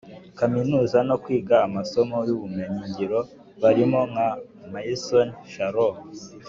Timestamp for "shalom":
5.51-5.95